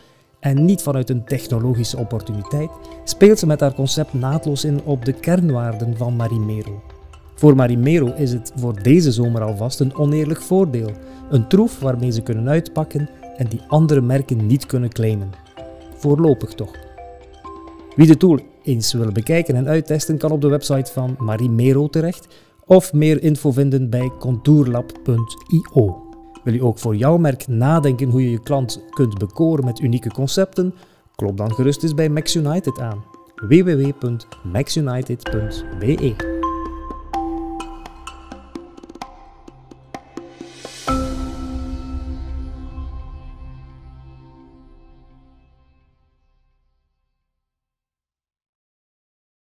[0.45, 2.70] En niet vanuit een technologische opportuniteit
[3.05, 6.82] speelt ze met haar concept naadloos in op de kernwaarden van Marimero.
[7.34, 10.90] Voor Marimero is het voor deze zomer alvast een oneerlijk voordeel.
[11.30, 15.30] Een troef waarmee ze kunnen uitpakken en die andere merken niet kunnen claimen.
[15.97, 16.72] Voorlopig toch.
[17.97, 22.26] Wie de tool eens wil bekijken en uittesten, kan op de website van Marimero terecht
[22.64, 26.04] of meer info vinden bij contourlab.io.
[26.45, 30.11] Wil je ook voor jouw merk nadenken hoe je je klant kunt bekoren met unieke
[30.11, 30.74] concepten?
[31.14, 33.05] Klop dan gerust eens bij Max United aan.
[33.34, 36.34] www.maxunited.be